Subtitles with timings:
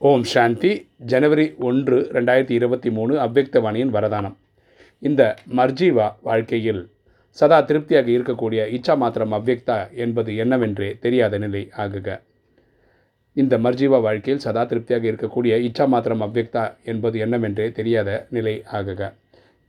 [0.00, 0.88] ஓம் சாந்தி.
[0.96, 4.36] ஜனவரி ஒன்று ரெண்டாயிரத்தி இருபத்தி மூணு அவ்வக்தவாணியின் வரதானம்.
[4.98, 6.90] இந்த மர்ஜீவா வாழ்க்கையில்
[7.30, 12.20] சதா திருப்தியாக இருக்கக்கூடிய இச்சா மாத்திரம் அவ்வக்தா என்பது என்னவென்றே தெரியாத நிலை ஆகுக.
[13.32, 19.12] இந்த மர்ஜீவா வாழ்க்கையில் சதா திருப்தியாக இருக்கக்கூடிய இச்சா மாத்திரம் அவ்வக்தா என்பது என்னவென்றே தெரியாத நிலை ஆகுக.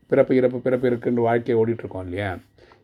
[0.07, 2.37] பிறப்பு இறப்பு பிறப்பு இருக்குன்னு வாழ்க்கையை ஓடிட்டுருக்கோம் இல்லையா?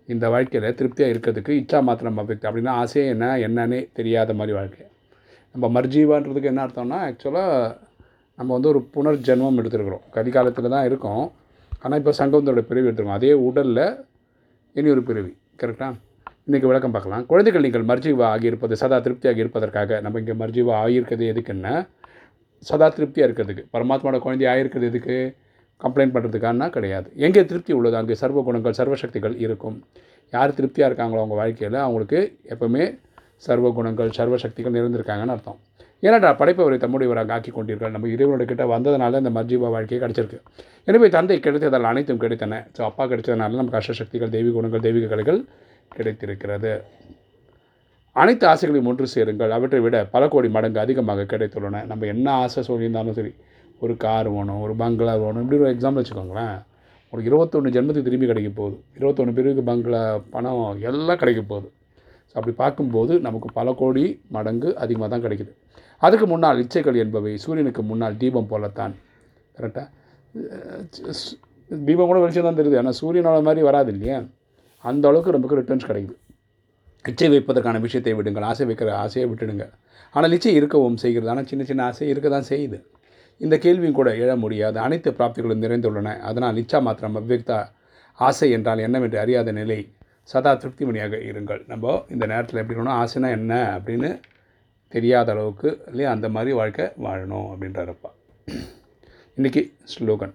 [0.05, 4.83] இந்த வாழ்க்கையில் திருப்தியாக இருக்கிறதுக்கு இச்சா மாத்திரம் அவ்வக்தா அப்படின்னா ஆசையே என்ன என்னன்னே தெரியாத மாதிரி வாழ்க்கை.
[5.55, 7.51] நம்ம மர்ஜீவான்றதுக்கு என்ன அர்த்தம்னா ஆக்சுவலாக
[8.39, 10.01] நம்ம வந்து ஒரு புனர்ஜென்மம் எடுத்துருக்குறோம்.
[10.15, 11.25] கதிகாலத்தில் தான் இருக்கோம்.
[11.83, 13.19] ஆனால் இப்போ சங்கவந்தோட பிரிவு எடுத்துருக்கோம்.
[13.19, 13.85] அதே உடலில்
[14.79, 15.29] இனி ஒரு பிரிவு
[15.61, 15.93] கரெக்டாக
[16.47, 17.23] இன்றைக்கி விளக்கம் பார்க்கலாம்.
[17.31, 21.73] குழந்தைகள் நீங்கள் மர்ஜீவா ஆகியிருப்பது சதா திருப்தியாக இருப்பதற்காக நம்ம இங்கே மர்ஜீவா ஆகியிருக்கிறது எதுக்குன்னா
[22.69, 25.17] சதா திருப்தியாக இருக்கிறதுக்கு பரமாத்மாவோட குழந்தை ஆகியிருக்கிறது எதுக்கு?
[25.81, 27.07] கம்ப்ளைண்ட் பண்ணுறதுக்கானா கிடையாது.
[27.25, 29.77] எங்கே திருப்தி உள்ளது அங்கே சர்வ குணங்கள் சர்வசக்திகள் இருக்கும்.
[30.33, 32.19] யார் திருப்தியாக இருக்காங்களோ அவங்க வாழ்க்கையில் அவங்களுக்கு
[32.53, 32.85] எப்போவுமே
[33.43, 35.59] சர்வ குணங்கள் சர்வ சக்திகள் நிறைந்திருக்காங்கன்னு அர்த்தம்.
[36.05, 40.39] ஏன்னாடா படைப்பவரை தம்முடையவராக ஆக்கி கொண்டீர்கள் நம்ம இறைவனோட கிட்ட வந்ததுனால இந்த மர்ஜீவா வாழ்க்கையை கிடச்சிருக்கு.
[40.89, 42.59] எனவே தந்தை கிடைத்ததால் அனைத்தும் கிடைத்தன.
[42.77, 45.39] ஸோ அப்பா கிடைச்சதுனால நமக்கு அஷ்டசக்திகள் தெய்வீக குணங்கள் தெய்வீக கலைகள்
[45.97, 46.73] கிடைத்திருக்கிறது.
[48.21, 49.53] அனைத்து ஆசைகளையும் ஒன்று சேருங்கள்.
[49.57, 51.81] அவற்றை விட பல கோடி மடங்கு அதிகமாக கிடைத்துள்ளன.
[51.91, 53.31] நம்ம என்ன ஆசை சொல்லியிருந்தாலும் சரி
[53.83, 56.55] ஒரு கார் வேணும் ஒரு பங்களா வேணும் இப்படி ஒரு எக்ஸாம்பிள் வச்சுக்கோங்களேன்.
[57.13, 58.77] ஒரு இருபத்தொன்று ஜென்மத்துக்கு திரும்பி கிடைக்க போகுது.
[58.99, 60.03] இருபத்தொன்று பேருக்கு பங்களா
[60.35, 60.61] பணம்
[60.91, 61.67] எல்லாம் கிடைக்க போகுது.
[62.35, 64.05] அப்படி பார்க்கும்போது நமக்கு பல கோடி
[64.35, 65.51] மடங்கு அதிகமாக தான் கிடைக்குது.
[66.05, 68.93] அதுக்கு முன்னால் இச்சைகள் என்பவை சூரியனுக்கு முன்னால் தீபம் போலத்தான்.
[69.57, 69.87] கரெக்டாக
[71.69, 72.79] தீபம் கூட வெளிச்சம் தான் தெரியுது.
[72.81, 74.17] ஆனால் சூரியனோட மாதிரி வராது இல்லையா?
[74.89, 76.17] அந்த அளவுக்கு நமக்கு ரிட்டர்ன்ஸ் கிடைக்குது.
[77.05, 78.45] இச்சை வைப்பதற்கான விஷயத்தை விடுங்கள்.
[78.51, 79.65] ஆசை வைக்கிற ஆசையை விட்டுடுங்க.
[80.15, 81.31] ஆனால் இச்சை இருக்கவும் செய்கிறது.
[81.33, 82.77] ஆனால் சின்ன சின்ன ஆசை இருக்க தான் செய்யுது.
[83.41, 84.77] இந்த கேள்வியும் கூட எழ முடியாது.
[84.85, 86.11] அனைத்து பிராப்திகளும் நிறைந்துள்ளன.
[86.29, 87.59] அதனால் இச்சா மாத்திரம் அவ்வக்தா
[88.19, 89.79] ஆசை என்றால் என்னவென்று அறியாத நிலை
[90.31, 91.61] சதா திருப்திமணியாக இருங்கள்.
[91.71, 92.99] நம்ம இந்த நேரத்தில் எப்படி இருக்கணும்?
[93.01, 94.09] ஆசைனா என்ன அப்படின்னு
[94.95, 96.09] தெரியாத அளவுக்கு இல்லையா?
[96.15, 98.11] அந்த மாதிரி வாழ்க்கை வாழணும் அப்படின்றப்பா
[99.37, 99.61] இன்றைக்கி
[99.93, 100.33] ஸ்லோகன்.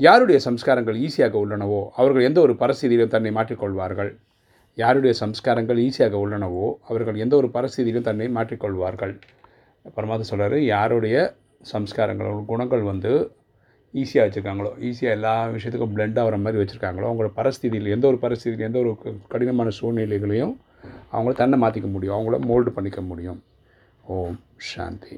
[0.00, 4.12] யாருடைய சம்ஸ்காரங்கள் ஈஸியாக உள்ளனவோ அவர்கள் எந்த ஒரு பரசீதியிலும் தன்னை மாற்றிக்கொள்வார்கள்.
[4.78, 9.14] யாருடைய சம்ஸ்காரங்கள் ஈஸியாக உள்ளனவோ அவர்கள் எந்த ஒரு பரசீதியிலும் தன்னை மாற்றிக்கொள்வார்கள்.
[9.96, 11.16] பரமாத்மா சொல்கிறார் யாருடைய
[11.72, 13.12] சம்ஸ்காரங்கள் குணங்கள் வந்து
[13.94, 18.78] ஈஸியாக வச்சுருக்காங்களோ ஈஸியாக எல்லா விஷயத்துக்கும் பிளெண்ட் ஆகிற மாதிரி வச்சுருக்காங்களோ அவங்களோட பரஸ்திதியில் எந்த ஒரு பரஸ்திதியில் எந்த
[18.78, 18.92] ஒரு
[19.28, 20.54] கடினமான சூழ்நிலைகளையும்
[21.12, 22.16] அவங்கள தன்னை மாற்றிக்க முடியும்.
[22.16, 23.42] அவங்கள மோல்டு பண்ணிக்க முடியும்.
[24.04, 25.16] ஓம் சாந்தி.